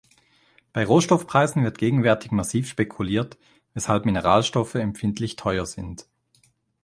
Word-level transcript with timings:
Bei 0.73 0.83
Rohstoffpreisen 0.83 1.63
wird 1.63 1.77
gegenwärtig 1.77 2.31
massiv 2.31 2.67
spekuliert, 2.67 3.37
weshalb 3.75 4.05
Mineralstoffe 4.07 4.73
empfindlich 4.73 5.35
teuer 5.35 5.67
sind. 5.67 6.07